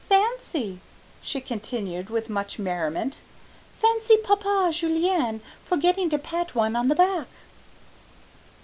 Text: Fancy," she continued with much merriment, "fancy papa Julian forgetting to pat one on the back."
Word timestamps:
Fancy," 0.09 0.79
she 1.21 1.39
continued 1.39 2.09
with 2.09 2.27
much 2.27 2.57
merriment, 2.57 3.19
"fancy 3.79 4.17
papa 4.17 4.71
Julian 4.73 5.41
forgetting 5.63 6.09
to 6.09 6.17
pat 6.17 6.55
one 6.55 6.75
on 6.75 6.87
the 6.87 6.95
back." 6.95 7.27